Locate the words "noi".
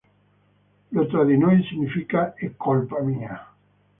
1.37-1.61